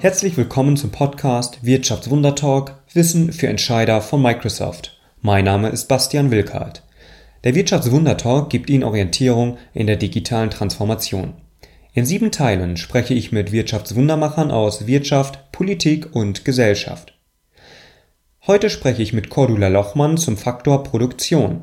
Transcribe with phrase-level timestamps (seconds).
[0.00, 4.96] Herzlich willkommen zum Podcast Wirtschaftswundertalk Wissen für Entscheider von Microsoft.
[5.22, 6.84] Mein Name ist Bastian Wilkart.
[7.42, 11.34] Der Wirtschaftswundertalk gibt Ihnen Orientierung in der digitalen Transformation.
[11.94, 17.18] In sieben Teilen spreche ich mit Wirtschaftswundermachern aus Wirtschaft, Politik und Gesellschaft.
[18.46, 21.62] Heute spreche ich mit Cordula Lochmann zum Faktor Produktion.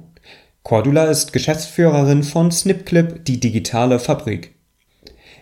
[0.61, 4.54] Cordula ist Geschäftsführerin von Snipclip, die digitale Fabrik.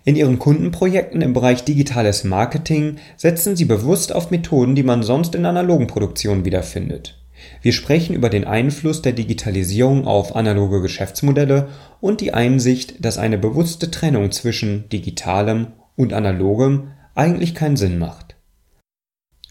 [0.06, 5.34] In ihren Kundenprojekten im Bereich digitales Marketing setzen sie bewusst auf Methoden, die man sonst
[5.34, 7.20] in analogen Produktionen wiederfindet.
[7.62, 11.70] Wir sprechen über den Einfluss der Digitalisierung auf analoge Geschäftsmodelle
[12.02, 18.36] und die Einsicht, dass eine bewusste Trennung zwischen digitalem und analogem eigentlich keinen Sinn macht.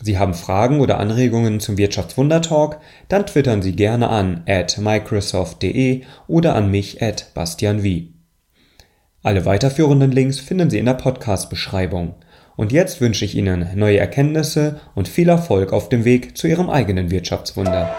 [0.01, 2.81] Sie haben Fragen oder Anregungen zum Wirtschaftswundertalk?
[3.09, 8.12] Dann twittern Sie gerne an at microsoft.de oder an mich at bastianwie.
[9.25, 12.17] Alle weiterführenden Links finden Sie in der Podcast-Beschreibung.
[12.57, 16.69] Und jetzt wünsche ich Ihnen neue Erkenntnisse und viel Erfolg auf dem Weg zu Ihrem
[16.69, 17.95] eigenen Wirtschaftswunder.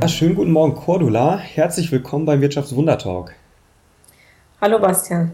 [0.00, 1.36] Ja, schönen guten Morgen, Cordula.
[1.36, 3.34] Herzlich willkommen beim Wirtschaftswundertalk.
[4.62, 5.32] Hallo, Bastian.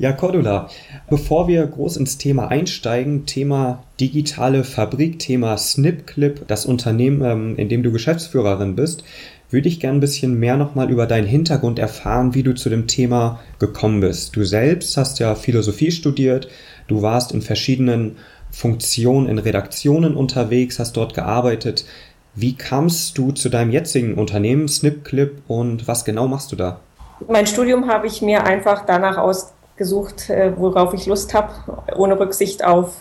[0.00, 0.70] Ja, Cordula,
[1.10, 7.68] bevor wir groß ins Thema einsteigen, Thema digitale Fabrik, Thema Snipclip, das Unternehmen, ähm, in
[7.68, 9.04] dem du Geschäftsführerin bist,
[9.50, 12.86] würde ich gern ein bisschen mehr nochmal über deinen Hintergrund erfahren, wie du zu dem
[12.86, 14.34] Thema gekommen bist.
[14.36, 16.48] Du selbst hast ja Philosophie studiert,
[16.88, 18.16] du warst in verschiedenen
[18.50, 21.84] Funktionen in Redaktionen unterwegs, hast dort gearbeitet.
[22.34, 26.80] Wie kamst du zu deinem jetzigen Unternehmen Snipclip und was genau machst du da?
[27.28, 31.52] Mein Studium habe ich mir einfach danach aus gesucht, äh, worauf ich Lust habe,
[31.96, 32.94] ohne Rücksicht auf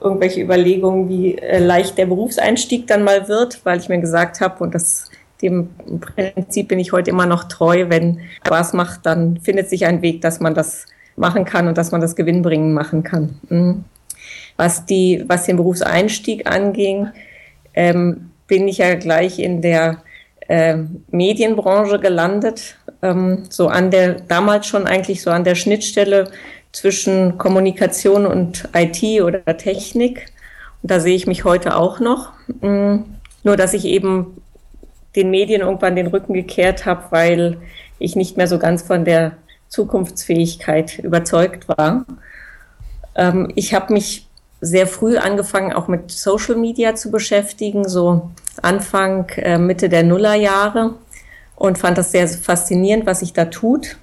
[0.00, 4.62] irgendwelche Überlegungen, wie äh, leicht der Berufseinstieg dann mal wird, weil ich mir gesagt habe,
[4.64, 5.08] und das
[5.40, 5.70] dem
[6.00, 10.20] Prinzip bin ich heute immer noch treu, wenn Spaß macht, dann findet sich ein Weg,
[10.20, 10.84] dass man das
[11.16, 13.38] machen kann und dass man das gewinnbringend machen kann.
[13.48, 13.84] Mhm.
[14.56, 17.08] Was, die, was den Berufseinstieg anging,
[17.72, 20.02] ähm, bin ich ja gleich in der
[20.50, 20.78] äh,
[21.12, 26.32] Medienbranche gelandet, ähm, so an der, damals schon eigentlich so an der Schnittstelle
[26.72, 30.26] zwischen Kommunikation und IT oder Technik.
[30.82, 32.32] Und da sehe ich mich heute auch noch.
[32.62, 33.04] Mhm.
[33.44, 34.42] Nur, dass ich eben
[35.14, 37.58] den Medien irgendwann den Rücken gekehrt habe, weil
[38.00, 39.36] ich nicht mehr so ganz von der
[39.68, 42.06] Zukunftsfähigkeit überzeugt war.
[43.14, 44.26] Ähm, ich habe mich
[44.60, 48.30] sehr früh angefangen, auch mit Social Media zu beschäftigen, so
[48.62, 50.94] Anfang, äh, Mitte der Nullerjahre
[51.56, 53.96] und fand das sehr faszinierend, was sich da tut.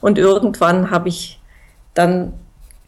[0.00, 1.40] Und irgendwann habe ich
[1.94, 2.32] dann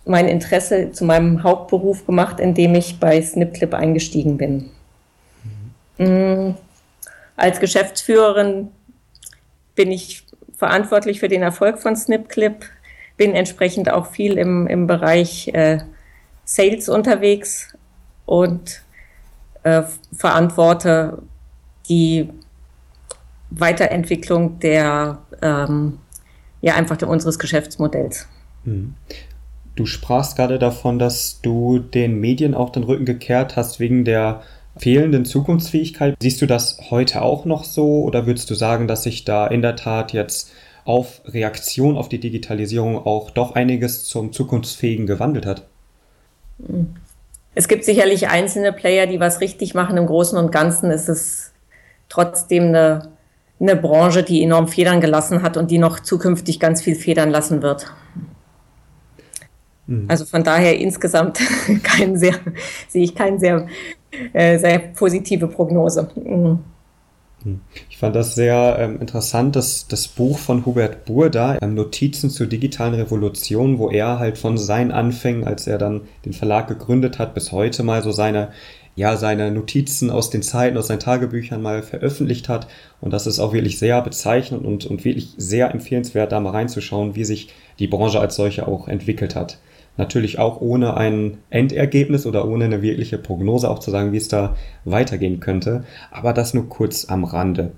[0.04, 4.70] mein Interesse zu meinem Hauptberuf gemacht, indem ich bei Snipclip eingestiegen bin.
[5.98, 6.54] Mhm.
[7.36, 8.69] Als Geschäftsführerin
[9.74, 10.26] bin ich
[10.56, 12.66] verantwortlich für den Erfolg von Snipclip,
[13.16, 15.78] bin entsprechend auch viel im, im Bereich äh,
[16.50, 17.69] Sales unterwegs
[18.27, 18.83] und
[19.62, 21.22] äh, verantworte
[21.88, 22.28] die
[23.50, 25.99] Weiterentwicklung der, ähm,
[26.61, 28.27] ja, einfach der, unseres Geschäftsmodells.
[28.65, 28.94] Hm.
[29.77, 34.43] Du sprachst gerade davon, dass du den Medien auch den Rücken gekehrt hast wegen der
[34.77, 36.17] fehlenden Zukunftsfähigkeit.
[36.21, 39.62] Siehst du das heute auch noch so oder würdest du sagen, dass sich da in
[39.62, 40.50] der Tat jetzt
[40.84, 45.69] auf Reaktion auf die Digitalisierung auch doch einiges zum Zukunftsfähigen gewandelt hat?
[47.54, 49.97] Es gibt sicherlich einzelne Player, die was richtig machen.
[49.97, 51.53] Im Großen und Ganzen ist es
[52.09, 53.09] trotzdem eine,
[53.59, 57.62] eine Branche, die enorm Federn gelassen hat und die noch zukünftig ganz viel Federn lassen
[57.62, 57.93] wird.
[59.87, 60.06] Mhm.
[60.09, 61.41] Also von daher insgesamt
[61.82, 62.34] kein sehr,
[62.88, 63.66] sehe ich keine sehr,
[64.32, 66.09] äh, sehr positive Prognose.
[67.44, 67.60] Mhm.
[67.88, 72.46] Ich fand das sehr ähm, interessant, dass das Buch von Hubert Burda, ähm, Notizen zur
[72.46, 77.34] digitalen Revolution, wo er halt von seinen Anfängen, als er dann den Verlag gegründet hat,
[77.34, 78.48] bis heute mal so seine,
[78.96, 82.66] ja, seine Notizen aus den Zeiten, aus seinen Tagebüchern mal veröffentlicht hat.
[83.00, 87.14] Und das ist auch wirklich sehr bezeichnend und, und wirklich sehr empfehlenswert, da mal reinzuschauen,
[87.14, 87.48] wie sich
[87.78, 89.58] die Branche als solche auch entwickelt hat.
[89.96, 94.28] Natürlich auch ohne ein Endergebnis oder ohne eine wirkliche Prognose auch zu sagen, wie es
[94.28, 95.84] da weitergehen könnte.
[96.10, 97.72] Aber das nur kurz am Rande.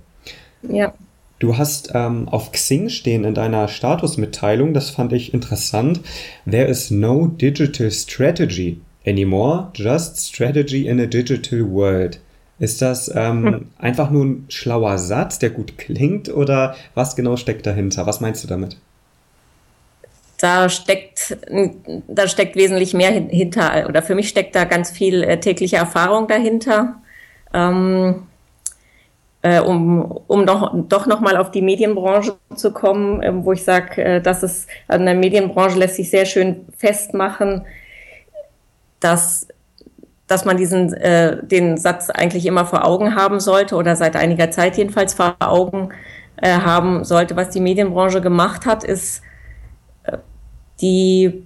[0.62, 0.94] Ja.
[1.38, 6.00] Du hast ähm, auf Xing stehen in deiner Statusmitteilung, das fand ich interessant.
[6.49, 12.20] There is no digital strategy anymore, just strategy in a digital world.
[12.61, 13.67] Ist das ähm, hm.
[13.76, 18.06] einfach nur ein schlauer Satz, der gut klingt, oder was genau steckt dahinter?
[18.06, 18.76] Was meinst du damit?
[20.43, 21.37] Da steckt,
[22.09, 26.27] da steckt wesentlich mehr hinter, oder für mich steckt da ganz viel äh, tägliche Erfahrung
[26.27, 26.97] dahinter.
[27.55, 28.27] Ähm,
[29.43, 34.03] äh, um, um noch, doch nochmal auf die Medienbranche zu kommen, äh, wo ich sage,
[34.03, 37.65] äh, dass es an der Medienbranche lässt sich sehr schön festmachen,
[38.99, 39.47] dass
[40.29, 44.50] dass man diesen äh, den Satz eigentlich immer vor Augen haben sollte oder seit einiger
[44.50, 45.91] Zeit jedenfalls vor Augen
[46.37, 47.37] äh, haben sollte.
[47.37, 49.23] Was die Medienbranche gemacht hat, ist
[50.82, 51.44] die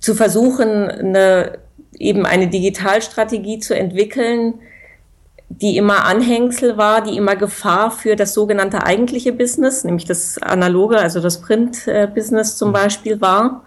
[0.00, 1.58] zu versuchen, eine,
[1.98, 4.54] eben eine Digitalstrategie zu entwickeln,
[5.48, 10.98] die immer Anhängsel war, die immer Gefahr für das sogenannte eigentliche Business, nämlich das analoge,
[10.98, 12.72] also das Print-Business zum mhm.
[12.72, 13.62] Beispiel war.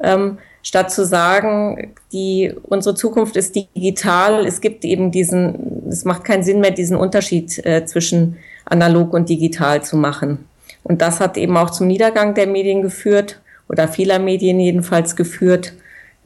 [0.00, 6.24] Ähm, statt zu sagen, die, unsere Zukunft ist digital, es gibt eben diesen, es macht
[6.24, 10.44] keinen Sinn mehr, diesen Unterschied äh, zwischen analog und digital zu machen.
[10.86, 15.72] Und das hat eben auch zum Niedergang der Medien geführt oder vieler Medien jedenfalls geführt,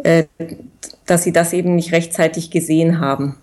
[0.02, 0.24] äh,
[1.06, 3.36] dass sie das eben nicht rechtzeitig gesehen haben.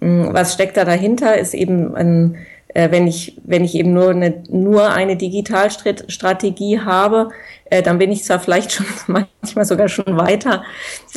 [0.00, 2.38] Hm, was steckt da dahinter, ist eben ein
[2.74, 7.30] äh, wenn ich, wenn ich eben nur eine, nur eine Digitalstrategie habe,
[7.70, 10.64] äh, dann bin ich zwar vielleicht schon manchmal sogar schon weiter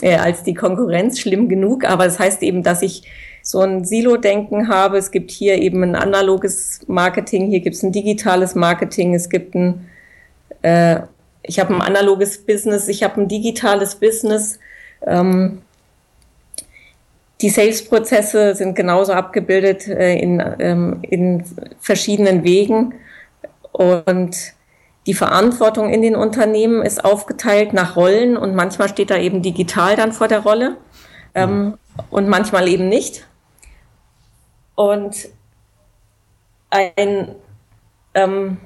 [0.02, 3.04] äh, als die Konkurrenz, schlimm genug, aber das heißt eben, dass ich
[3.42, 4.98] so ein Silo-Denken habe.
[4.98, 9.56] Es gibt hier eben ein analoges Marketing, hier gibt es ein digitales Marketing, es gibt
[9.56, 9.90] ein,
[10.62, 11.00] äh,
[11.44, 14.60] ich habe ein analoges Business, ich habe ein digitales Business.
[15.06, 15.62] Ähm,
[17.42, 21.44] die Sales-Prozesse sind genauso abgebildet äh, in, ähm, in
[21.80, 22.96] verschiedenen Wegen.
[23.72, 24.36] Und
[25.06, 28.38] die Verantwortung in den Unternehmen ist aufgeteilt nach Rollen.
[28.38, 30.78] Und manchmal steht da eben digital dann vor der Rolle
[31.36, 31.78] ähm,
[32.10, 33.28] und manchmal eben nicht.
[34.76, 35.30] Und
[36.70, 37.36] ein
[38.16, 38.58] ähm,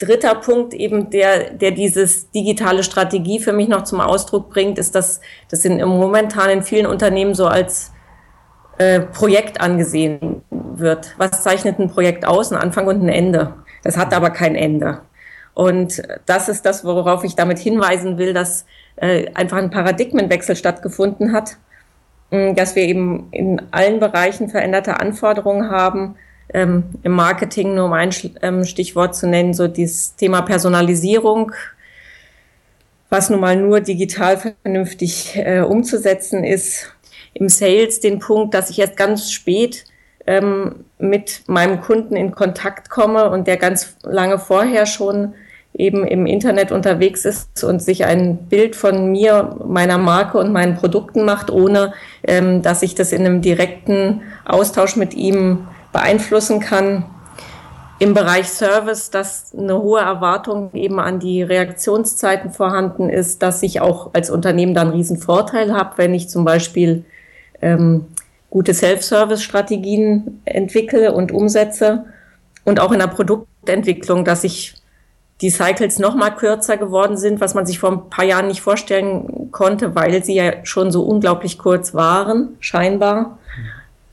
[0.00, 4.94] dritter Punkt eben, der, der dieses digitale Strategie für mich noch zum Ausdruck bringt, ist,
[4.94, 5.20] dass
[5.50, 7.92] das in, momentan in vielen Unternehmen so als
[8.78, 11.14] äh, Projekt angesehen wird.
[11.18, 12.50] Was zeichnet ein Projekt aus?
[12.50, 13.54] Ein Anfang und ein Ende.
[13.84, 15.02] Das hat aber kein Ende.
[15.52, 18.64] Und das ist das, worauf ich damit hinweisen will, dass
[18.96, 21.58] äh, einfach ein Paradigmenwechsel stattgefunden hat,
[22.30, 26.14] dass wir eben in allen Bereichen veränderte Anforderungen haben,
[26.52, 28.10] ähm, im Marketing, nur um ein
[28.42, 31.52] ähm, Stichwort zu nennen, so dieses Thema Personalisierung,
[33.08, 36.92] was nun mal nur digital vernünftig äh, umzusetzen ist.
[37.34, 39.84] Im Sales den Punkt, dass ich erst ganz spät
[40.26, 45.34] ähm, mit meinem Kunden in Kontakt komme und der ganz lange vorher schon
[45.72, 50.74] eben im Internet unterwegs ist und sich ein Bild von mir, meiner Marke und meinen
[50.74, 51.94] Produkten macht, ohne
[52.24, 57.04] ähm, dass ich das in einem direkten Austausch mit ihm beeinflussen kann.
[57.98, 63.82] Im Bereich Service, dass eine hohe Erwartung eben an die Reaktionszeiten vorhanden ist, dass ich
[63.82, 67.04] auch als Unternehmen dann einen riesen Vorteil habe, wenn ich zum Beispiel
[67.60, 68.06] ähm,
[68.48, 72.06] gute Self-Service-Strategien entwickle und umsetze
[72.64, 74.74] und auch in der Produktentwicklung, dass ich
[75.40, 78.60] die Cycles noch mal kürzer geworden sind, was man sich vor ein paar Jahren nicht
[78.60, 83.38] vorstellen konnte, weil sie ja schon so unglaublich kurz waren, scheinbar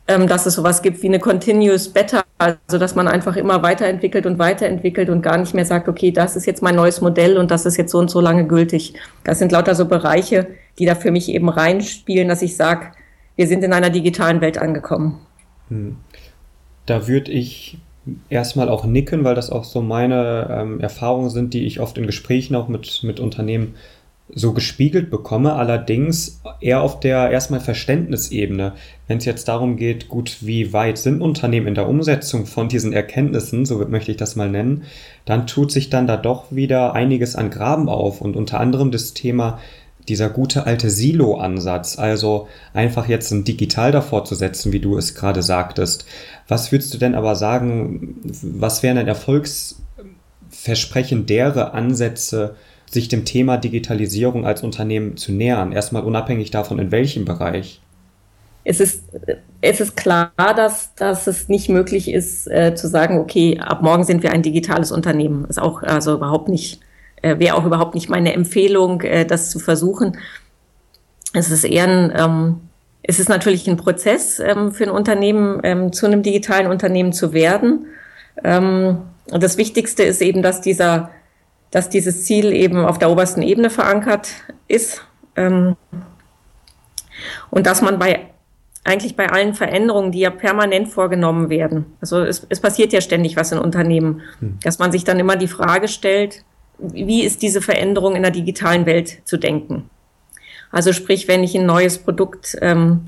[0.08, 4.26] ähm, dass es sowas gibt wie eine Continuous Better, also dass man einfach immer weiterentwickelt
[4.26, 7.52] und weiterentwickelt und gar nicht mehr sagt, okay, das ist jetzt mein neues Modell und
[7.52, 8.94] das ist jetzt so und so lange gültig.
[9.24, 10.48] Das sind lauter so Bereiche,
[10.80, 12.92] die da für mich eben reinspielen, dass ich sage,
[13.36, 15.20] wir sind in einer digitalen Welt angekommen.
[15.70, 15.98] Hm.
[16.86, 17.78] Da würde ich
[18.30, 22.06] erstmal auch nicken, weil das auch so meine ähm, Erfahrungen sind, die ich oft in
[22.06, 23.76] Gesprächen auch mit, mit Unternehmen
[24.34, 28.74] so gespiegelt bekomme, allerdings eher auf der erstmal Verständnisebene.
[29.08, 32.92] Wenn es jetzt darum geht, gut, wie weit sind Unternehmen in der Umsetzung von diesen
[32.92, 34.84] Erkenntnissen, so möchte ich das mal nennen,
[35.26, 39.14] dann tut sich dann da doch wieder einiges an Graben auf und unter anderem das
[39.14, 39.60] Thema
[40.10, 45.16] dieser gute alte Silo-Ansatz, also einfach jetzt ein Digital davor zu setzen, wie du es
[45.16, 46.06] gerade sagtest.
[46.48, 52.56] Was würdest du denn aber sagen, was wären denn erfolgsversprechendere Ansätze,
[52.90, 55.72] sich dem Thema Digitalisierung als Unternehmen zu nähern?
[55.72, 57.82] Erstmal unabhängig davon, in welchem Bereich?
[58.64, 59.04] Es ist,
[59.62, 64.04] es ist klar, dass, dass es nicht möglich ist, äh, zu sagen, okay, ab morgen
[64.04, 65.46] sind wir ein digitales Unternehmen.
[65.46, 66.82] Ist auch also überhaupt nicht,
[67.22, 70.18] äh, wäre auch überhaupt nicht meine Empfehlung, äh, das zu versuchen.
[71.34, 72.56] Es ist eher ein, ähm,
[73.04, 77.32] es ist natürlich ein Prozess ähm, für ein Unternehmen, ähm, zu einem digitalen Unternehmen zu
[77.32, 77.86] werden.
[78.44, 78.98] Ähm,
[79.32, 81.10] und das Wichtigste ist eben, dass dieser
[81.72, 84.30] dass dieses Ziel eben auf der obersten Ebene verankert
[84.68, 85.06] ist
[85.36, 85.76] ähm,
[87.50, 88.28] und dass man bei
[88.84, 93.36] eigentlich bei allen Veränderungen, die ja permanent vorgenommen werden, also es, es passiert ja ständig
[93.36, 94.60] was in Unternehmen, hm.
[94.64, 96.44] dass man sich dann immer die Frage stellt,
[96.80, 99.90] wie ist diese Veränderung in der digitalen Welt zu denken?
[100.72, 103.08] Also sprich, wenn ich ein neues Produkt ähm,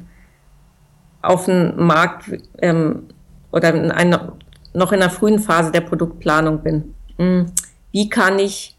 [1.21, 2.25] auf den Markt
[2.61, 3.03] ähm,
[3.51, 4.33] oder in einer,
[4.73, 6.95] noch in der frühen Phase der Produktplanung bin.
[7.17, 7.51] Hm,
[7.91, 8.75] wie kann ich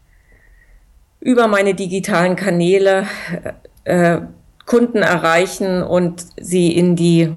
[1.19, 3.05] über meine digitalen Kanäle
[3.83, 4.19] äh,
[4.65, 7.35] Kunden erreichen und sie in die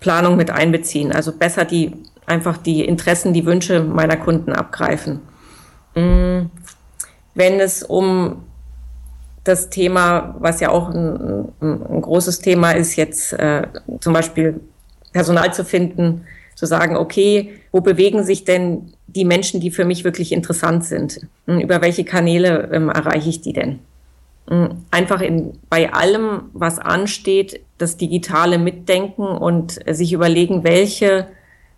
[0.00, 1.12] Planung mit einbeziehen?
[1.12, 1.92] Also besser die
[2.26, 5.20] einfach die Interessen, die Wünsche meiner Kunden abgreifen.
[5.94, 6.50] Hm,
[7.34, 8.44] wenn es um
[9.42, 13.66] das Thema, was ja auch ein, ein großes Thema ist, jetzt äh,
[14.00, 14.60] zum Beispiel
[15.12, 20.04] Personal zu finden, zu sagen, okay, wo bewegen sich denn die Menschen, die für mich
[20.04, 21.20] wirklich interessant sind?
[21.46, 23.80] Hm, über welche Kanäle ähm, erreiche ich die denn?
[24.48, 31.26] Hm, einfach in, bei allem, was ansteht, das digitale Mitdenken und äh, sich überlegen, welche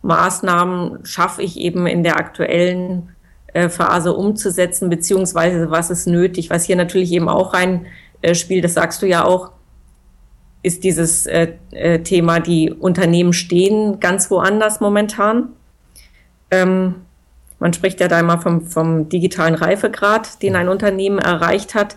[0.02, 3.10] Maßnahmen schaffe ich eben in der aktuellen
[3.52, 6.50] äh, Phase umzusetzen, beziehungsweise was ist nötig.
[6.50, 7.86] Was hier natürlich eben auch rein
[8.22, 9.52] äh, spielt, das sagst du ja auch,
[10.62, 15.48] ist dieses äh, äh, Thema, die Unternehmen stehen ganz woanders momentan.
[16.50, 16.96] Ähm,
[17.58, 21.96] man spricht ja da immer vom, vom digitalen Reifegrad, den ein Unternehmen erreicht hat.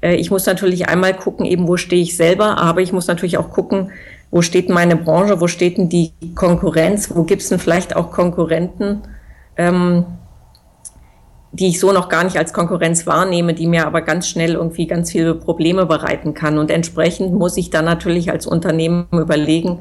[0.00, 3.38] Äh, ich muss natürlich einmal gucken, eben wo stehe ich selber, aber ich muss natürlich
[3.38, 3.90] auch gucken,
[4.30, 8.10] wo steht meine Branche, wo steht denn die Konkurrenz, wo gibt es denn vielleicht auch
[8.10, 9.02] Konkurrenten,
[9.56, 10.04] ähm,
[11.52, 14.86] die ich so noch gar nicht als Konkurrenz wahrnehme, die mir aber ganz schnell irgendwie
[14.86, 16.58] ganz viele Probleme bereiten kann.
[16.58, 19.80] Und entsprechend muss ich dann natürlich als Unternehmen überlegen,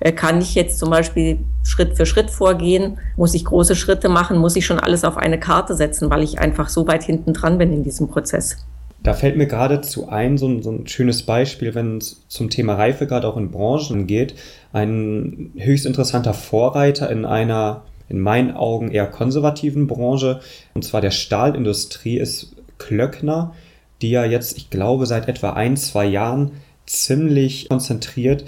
[0.00, 2.98] äh, kann ich jetzt zum Beispiel Schritt für Schritt vorgehen?
[3.16, 4.38] Muss ich große Schritte machen?
[4.38, 7.58] Muss ich schon alles auf eine Karte setzen, weil ich einfach so weit hinten dran
[7.58, 8.58] bin in diesem Prozess?
[9.02, 12.74] Da fällt mir geradezu ein, so ein, so ein schönes Beispiel, wenn es zum Thema
[12.74, 14.34] Reife gerade auch in Branchen geht.
[14.72, 20.40] Ein höchst interessanter Vorreiter in einer in meinen Augen eher konservativen Branche,
[20.74, 23.54] und zwar der Stahlindustrie, ist Klöckner,
[24.02, 26.52] die ja jetzt, ich glaube, seit etwa ein, zwei Jahren
[26.86, 28.44] ziemlich konzentriert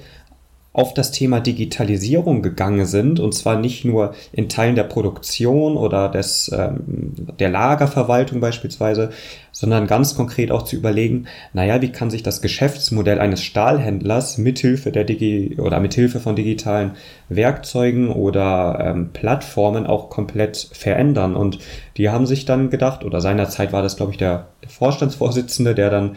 [0.78, 6.08] auf das Thema Digitalisierung gegangen sind, und zwar nicht nur in Teilen der Produktion oder
[6.08, 9.10] des, ähm, der Lagerverwaltung beispielsweise,
[9.50, 14.92] sondern ganz konkret auch zu überlegen, naja, wie kann sich das Geschäftsmodell eines Stahlhändlers mithilfe
[14.92, 16.92] der Digi oder mithilfe von digitalen
[17.28, 21.34] Werkzeugen oder ähm, Plattformen auch komplett verändern.
[21.34, 21.58] Und
[21.96, 25.90] die haben sich dann gedacht, oder seinerzeit war das, glaube ich, der, der Vorstandsvorsitzende, der
[25.90, 26.16] dann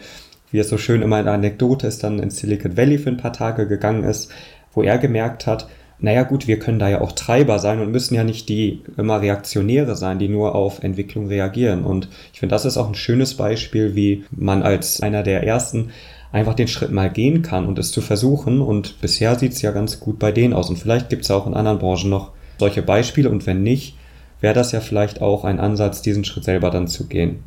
[0.52, 3.16] wie es so schön immer in der Anekdote ist, dann in Silicon Valley für ein
[3.16, 4.30] paar Tage gegangen ist,
[4.72, 5.66] wo er gemerkt hat,
[5.98, 9.22] naja gut, wir können da ja auch Treiber sein und müssen ja nicht die immer
[9.22, 11.84] Reaktionäre sein, die nur auf Entwicklung reagieren.
[11.84, 15.90] Und ich finde, das ist auch ein schönes Beispiel, wie man als einer der ersten
[16.32, 18.60] einfach den Schritt mal gehen kann und es zu versuchen.
[18.60, 20.70] Und bisher sieht es ja ganz gut bei denen aus.
[20.70, 23.30] Und vielleicht gibt es auch in anderen Branchen noch solche Beispiele.
[23.30, 23.96] Und wenn nicht,
[24.40, 27.44] wäre das ja vielleicht auch ein Ansatz, diesen Schritt selber dann zu gehen.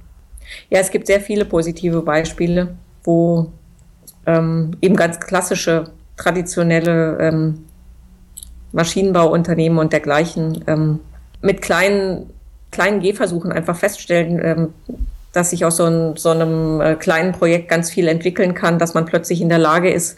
[0.70, 3.52] Ja, es gibt sehr viele positive Beispiele, wo
[4.26, 5.86] ähm, eben ganz klassische,
[6.18, 7.66] traditionelle ähm,
[8.72, 11.00] Maschinenbauunternehmen und dergleichen ähm,
[11.42, 12.30] mit kleinen,
[12.72, 14.74] kleinen Gehversuchen einfach feststellen, ähm,
[15.32, 18.94] dass sich aus so, ein, so einem äh, kleinen Projekt ganz viel entwickeln kann, dass
[18.94, 20.18] man plötzlich in der Lage ist,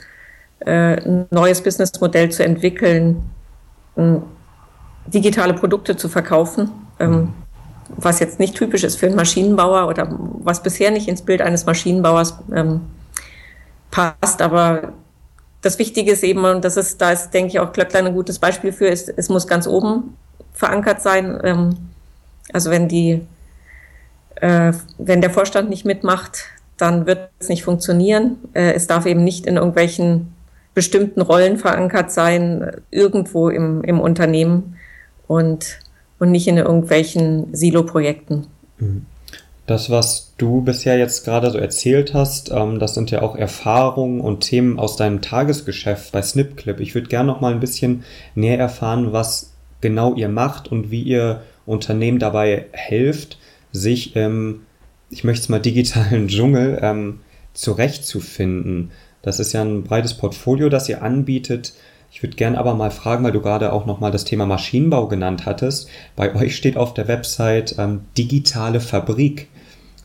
[0.59, 3.23] äh, ein neues Businessmodell zu entwickeln,
[3.95, 4.15] äh,
[5.07, 7.33] digitale Produkte zu verkaufen, ähm,
[7.89, 11.65] was jetzt nicht typisch ist für einen Maschinenbauer oder was bisher nicht ins Bild eines
[11.65, 12.81] Maschinenbauers ähm,
[13.91, 14.93] passt, aber
[15.61, 18.39] das Wichtige ist eben, und das ist, da ist, denke ich, auch Klöcklein ein gutes
[18.39, 20.15] Beispiel für, ist, es muss ganz oben
[20.53, 21.39] verankert sein.
[21.43, 21.77] Ähm,
[22.53, 23.25] also wenn die,
[24.35, 26.45] äh, wenn der Vorstand nicht mitmacht,
[26.77, 28.37] dann wird es nicht funktionieren.
[28.53, 30.33] Äh, es darf eben nicht in irgendwelchen
[30.73, 34.77] bestimmten Rollen verankert sein, irgendwo im, im Unternehmen
[35.27, 35.79] und,
[36.19, 38.47] und nicht in irgendwelchen Silo-Projekten.
[38.79, 39.05] Mhm.
[39.67, 44.21] Das, was du bisher jetzt gerade so erzählt hast, ähm, das sind ja auch Erfahrungen
[44.21, 46.79] und Themen aus deinem Tagesgeschäft bei SnipClip.
[46.79, 51.03] Ich würde gerne noch mal ein bisschen näher erfahren, was genau ihr macht und wie
[51.03, 53.39] ihr Unternehmen dabei helft,
[53.73, 54.61] sich im,
[55.09, 57.19] ich möchte es mal digitalen Dschungel ähm,
[57.53, 58.91] zurechtzufinden.
[59.21, 61.73] Das ist ja ein breites Portfolio, das ihr anbietet.
[62.17, 65.45] Ich würde gerne aber mal fragen, weil du gerade auch nochmal das Thema Maschinenbau genannt
[65.45, 65.87] hattest.
[66.15, 69.49] Bei euch steht auf der Website ähm, digitale Fabrik.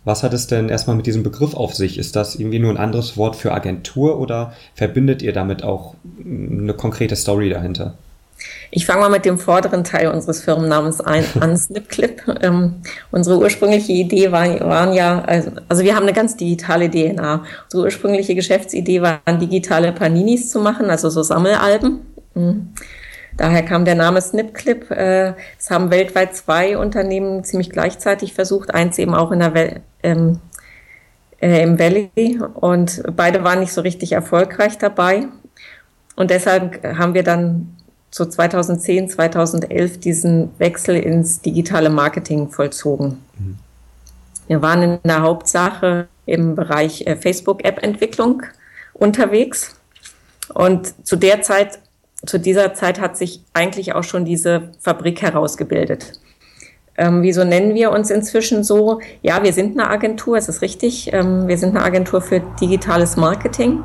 [0.05, 1.97] Was hat es denn erstmal mit diesem Begriff auf sich?
[1.97, 6.75] Ist das irgendwie nur ein anderes Wort für Agentur oder verbindet ihr damit auch eine
[6.75, 7.95] konkrete Story dahinter?
[8.75, 12.23] Ich fange mal mit dem vorderen Teil unseres Firmennamens ein, an, Snipclip.
[12.41, 12.77] Ähm,
[13.11, 17.45] unsere ursprüngliche Idee war, waren ja, also, also, wir haben eine ganz digitale DNA.
[17.65, 22.01] Unsere ursprüngliche Geschäftsidee war, digitale Paninis zu machen, also so Sammelalben.
[22.35, 22.71] Mhm.
[23.37, 24.91] Daher kam der Name Snipclip.
[24.91, 29.83] Äh, es haben weltweit zwei Unternehmen ziemlich gleichzeitig versucht, eins eben auch in der Welt,
[30.03, 30.41] ähm,
[31.43, 35.27] äh, im Valley und beide waren nicht so richtig erfolgreich dabei.
[36.17, 37.77] Und deshalb haben wir dann
[38.13, 43.23] so 2010, 2011 diesen Wechsel ins digitale Marketing vollzogen.
[43.39, 43.59] Mhm.
[44.47, 48.43] Wir waren in der Hauptsache im Bereich äh, Facebook-App-Entwicklung
[48.93, 49.75] unterwegs.
[50.53, 51.79] Und zu der Zeit,
[52.27, 56.13] zu dieser Zeit hat sich eigentlich auch schon diese Fabrik herausgebildet.
[56.99, 59.01] Ähm, wieso nennen wir uns inzwischen so?
[59.23, 61.11] Ja, wir sind eine Agentur, es ist richtig.
[61.15, 63.85] Ähm, wir sind eine Agentur für digitales Marketing.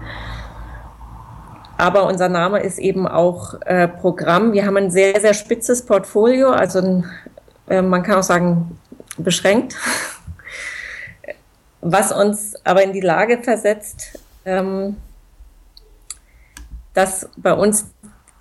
[1.78, 4.52] Aber unser Name ist eben auch äh, Programm.
[4.52, 7.06] Wir haben ein sehr, sehr spitzes Portfolio, also ein,
[7.70, 8.80] äh, man kann auch sagen,
[9.18, 9.76] beschränkt,
[11.82, 14.98] was uns aber in die Lage versetzt, ähm,
[16.96, 17.86] dass bei uns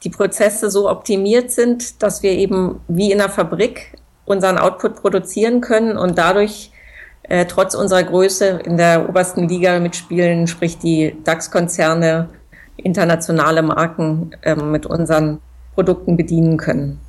[0.03, 5.61] die Prozesse so optimiert sind, dass wir eben wie in einer Fabrik unseren Output produzieren
[5.61, 6.71] können und dadurch
[7.25, 12.29] äh, trotz unserer Größe in der obersten Liga mitspielen, sprich die DAX-Konzerne
[12.77, 15.39] internationale Marken ähm, mit unseren
[15.75, 17.01] Produkten bedienen können.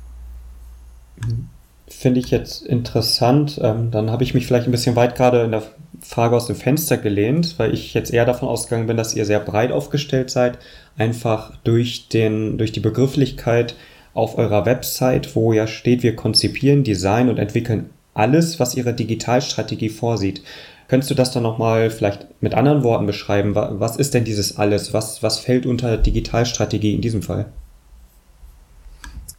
[1.88, 3.58] Finde ich jetzt interessant.
[3.62, 5.62] Ähm, dann habe ich mich vielleicht ein bisschen weit gerade in der
[6.00, 9.40] Frage aus dem Fenster gelehnt, weil ich jetzt eher davon ausgegangen bin, dass ihr sehr
[9.40, 10.58] breit aufgestellt seid,
[10.96, 13.74] einfach durch, den, durch die Begrifflichkeit
[14.14, 19.88] auf eurer Website, wo ja steht, wir konzipieren, designen und entwickeln alles, was ihre Digitalstrategie
[19.88, 20.42] vorsieht.
[20.88, 23.54] Könntest du das dann nochmal vielleicht mit anderen Worten beschreiben?
[23.54, 24.94] Was ist denn dieses alles?
[24.94, 27.46] Was, was fällt unter Digitalstrategie in diesem Fall?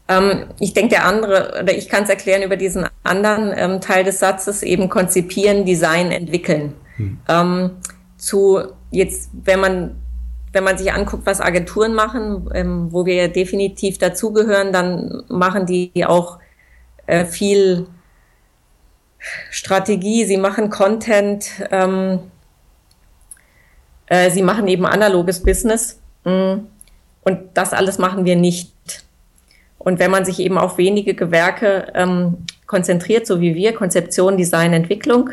[0.07, 4.03] Ähm, ich denke, der andere, oder ich kann es erklären über diesen anderen ähm, Teil
[4.03, 6.73] des Satzes, eben konzipieren, design, entwickeln.
[6.97, 7.19] Hm.
[7.27, 7.71] Ähm,
[8.17, 9.95] zu jetzt, wenn man
[10.51, 15.91] wenn man sich anguckt, was Agenturen machen, ähm, wo wir definitiv dazugehören, dann machen die
[16.05, 16.39] auch
[17.05, 17.85] äh, viel
[19.49, 22.19] Strategie, sie machen Content, ähm,
[24.07, 25.99] äh, sie machen eben analoges Business.
[26.23, 26.65] Mm,
[27.23, 28.73] und das alles machen wir nicht.
[29.77, 34.73] Und wenn man sich eben auf wenige Gewerke ähm, konzentriert, so wie wir, Konzeption, Design,
[34.73, 35.31] Entwicklung,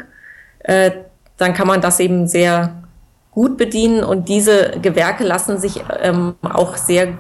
[0.61, 0.92] äh,
[1.37, 2.83] dann kann man das eben sehr
[3.31, 7.18] gut bedienen und diese Gewerke lassen sich ähm, auch sehr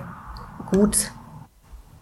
[0.70, 1.10] gut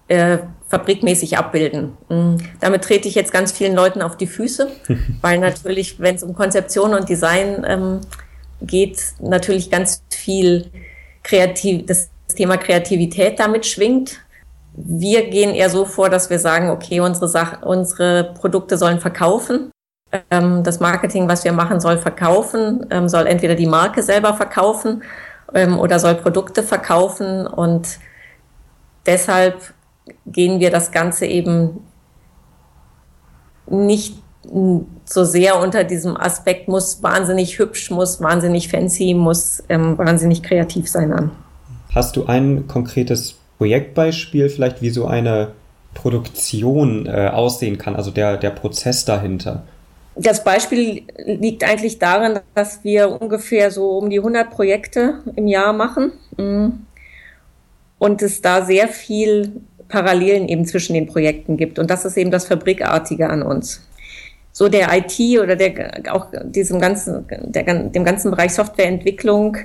[0.07, 0.39] äh,
[0.75, 1.97] fabrikmäßig abbilden.
[2.09, 2.39] Mhm.
[2.61, 4.69] Damit trete ich jetzt ganz vielen Leuten auf die Füße,
[5.23, 8.01] weil natürlich, wenn es um Konzeption und Design ähm,
[8.61, 10.71] geht, natürlich ganz viel
[11.23, 14.21] kreativ, das Thema Kreativität damit schwingt.
[14.73, 19.71] Wir gehen eher so vor, dass wir sagen, okay, unsere Sache, unsere Produkte sollen verkaufen.
[20.31, 25.05] Ähm, das Marketing, was wir machen, soll verkaufen, ähm, soll entweder die Marke selber verkaufen
[25.55, 27.99] ähm, oder soll Produkte verkaufen und
[29.07, 29.75] deshalb
[30.27, 31.81] gehen wir das Ganze eben
[33.67, 34.15] nicht
[35.05, 40.89] so sehr unter diesem Aspekt, muss wahnsinnig hübsch, muss wahnsinnig fancy, muss ähm, wahnsinnig kreativ
[40.89, 41.31] sein an.
[41.95, 45.53] Hast du ein konkretes Projektbeispiel, vielleicht wie so eine
[45.95, 49.63] Produktion äh, aussehen kann, also der, der Prozess dahinter?
[50.17, 55.73] Das Beispiel liegt eigentlich darin, dass wir ungefähr so um die 100 Projekte im Jahr
[55.73, 56.87] machen mhm.
[57.99, 61.79] und es da sehr viel Parallelen eben zwischen den Projekten gibt.
[61.79, 63.87] Und das ist eben das Fabrikartige an uns.
[64.53, 69.57] So der IT oder der, auch diesem ganzen, der, dem ganzen Bereich Softwareentwicklung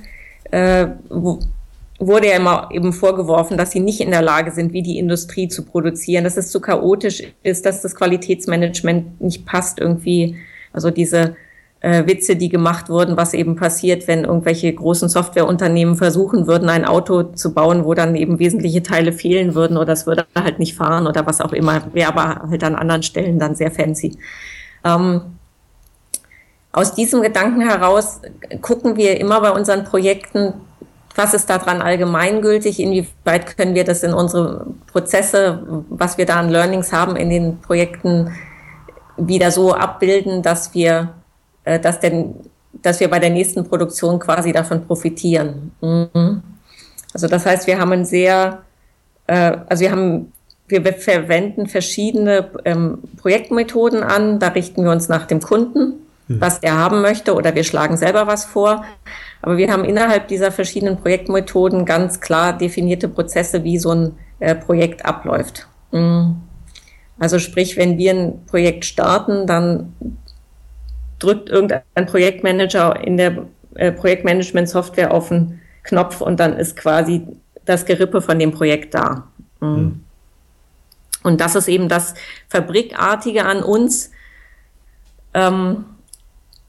[0.52, 0.88] äh,
[2.00, 5.48] wurde ja immer eben vorgeworfen, dass sie nicht in der Lage sind, wie die Industrie
[5.48, 10.38] zu produzieren, dass es zu chaotisch ist, dass das Qualitätsmanagement nicht passt irgendwie.
[10.74, 11.36] Also diese
[11.82, 16.86] äh, Witze, die gemacht wurden, was eben passiert, wenn irgendwelche großen Softwareunternehmen versuchen würden, ein
[16.86, 20.76] Auto zu bauen, wo dann eben wesentliche Teile fehlen würden oder es würde halt nicht
[20.76, 24.18] fahren oder was auch immer, wäre aber halt an anderen Stellen dann sehr fancy.
[24.84, 25.22] Ähm,
[26.72, 28.22] aus diesem Gedanken heraus
[28.62, 30.54] gucken wir immer bei unseren Projekten,
[31.16, 36.50] was ist daran allgemeingültig, inwieweit können wir das in unsere Prozesse, was wir da an
[36.50, 38.32] Learnings haben in den Projekten,
[39.18, 41.14] wieder so abbilden, dass wir
[41.78, 42.36] dass, denn,
[42.74, 45.72] dass wir bei der nächsten Produktion quasi davon profitieren.
[45.82, 46.42] Mhm.
[47.14, 48.64] Also das heißt, wir haben ein sehr,
[49.28, 50.32] äh, also wir haben,
[50.68, 54.40] wir verwenden verschiedene ähm, Projektmethoden an.
[54.40, 56.42] Da richten wir uns nach dem Kunden, mhm.
[56.42, 58.86] was er haben möchte, oder wir schlagen selber was vor.
[59.42, 64.56] Aber wir haben innerhalb dieser verschiedenen Projektmethoden ganz klar definierte Prozesse, wie so ein äh,
[64.56, 65.68] Projekt abläuft.
[65.92, 66.36] Mhm.
[67.20, 69.94] Also sprich, wenn wir ein Projekt starten, dann
[71.20, 77.28] drückt irgendein Projektmanager in der äh, Projektmanagement-Software auf einen Knopf und dann ist quasi
[77.66, 79.28] das Gerippe von dem Projekt da.
[79.60, 79.70] Mhm.
[79.70, 80.04] Mhm.
[81.24, 82.14] Und das ist eben das
[82.48, 84.12] Fabrikartige an uns,
[85.34, 85.86] ähm,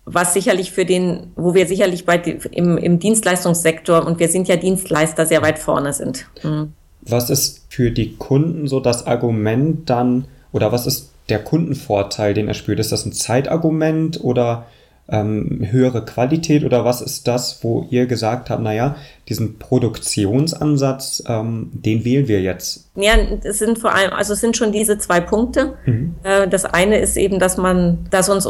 [0.05, 4.57] was sicherlich für den, wo wir sicherlich bei, im, im Dienstleistungssektor und wir sind ja
[4.57, 6.27] Dienstleister sehr weit vorne sind.
[6.43, 6.73] Mhm.
[7.03, 12.49] Was ist für die Kunden so das Argument dann, oder was ist der Kundenvorteil, den
[12.49, 12.81] er spürt?
[12.81, 14.67] Ist das ein Zeitargument oder
[15.11, 18.97] ähm, höhere Qualität oder was ist das, wo ihr gesagt habt, naja,
[19.29, 22.91] diesen Produktionsansatz, ähm, den wählen wir jetzt?
[22.95, 25.75] Ja, es sind vor allem, also es sind schon diese zwei Punkte.
[25.87, 26.15] Mhm.
[26.23, 28.49] Äh, das eine ist eben, dass man, dass uns,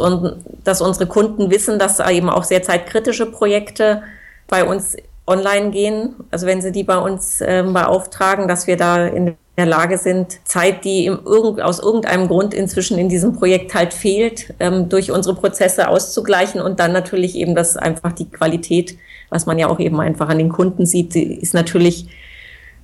[0.63, 4.03] dass unsere Kunden wissen, dass eben auch sehr zeitkritische Projekte
[4.47, 4.97] bei uns
[5.31, 6.15] online gehen.
[6.29, 10.39] Also wenn sie die bei uns äh, beauftragen, dass wir da in der Lage sind,
[10.47, 15.35] Zeit, die im, aus irgendeinem Grund inzwischen in diesem Projekt halt fehlt, ähm, durch unsere
[15.35, 18.97] Prozesse auszugleichen und dann natürlich eben das einfach die Qualität,
[19.29, 22.07] was man ja auch eben einfach an den Kunden sieht, ist natürlich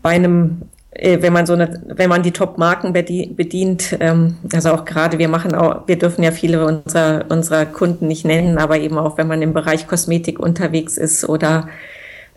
[0.02, 4.86] bei einem äh, wenn man so eine, wenn man die Top-Marken bedient, ähm, also auch
[4.86, 8.98] gerade wir machen auch, wir dürfen ja viele unserer, unserer Kunden nicht nennen, aber eben
[8.98, 11.68] auch wenn man im Bereich Kosmetik unterwegs ist oder,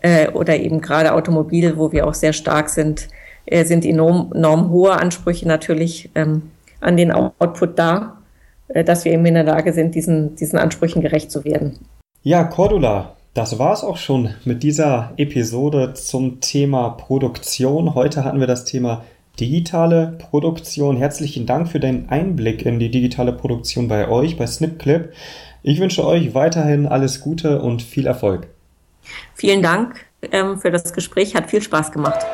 [0.01, 3.07] äh, oder eben gerade Automobil, wo wir auch sehr stark sind,
[3.45, 8.17] äh, sind enorm, enorm hohe Ansprüche natürlich ähm, an den Output da,
[8.67, 11.79] äh, dass wir eben in der Lage sind, diesen, diesen Ansprüchen gerecht zu werden.
[12.23, 17.95] Ja, Cordula, das war es auch schon mit dieser Episode zum Thema Produktion.
[17.95, 19.03] Heute hatten wir das Thema
[19.39, 20.97] digitale Produktion.
[20.97, 25.13] Herzlichen Dank für deinen Einblick in die digitale Produktion bei euch, bei SnipClip.
[25.63, 28.49] Ich wünsche euch weiterhin alles Gute und viel Erfolg.
[29.35, 32.25] Vielen Dank ähm, für das Gespräch, hat viel Spaß gemacht.